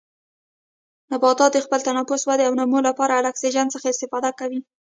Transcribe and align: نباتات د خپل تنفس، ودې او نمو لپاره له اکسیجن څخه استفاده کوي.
نباتات 1.11 1.51
د 1.53 1.57
خپل 1.65 1.79
تنفس، 1.87 2.21
ودې 2.25 2.43
او 2.47 2.53
نمو 2.59 2.79
لپاره 2.89 3.21
له 3.23 3.29
اکسیجن 3.33 3.67
څخه 3.73 3.87
استفاده 3.89 4.31
کوي. 4.39 4.59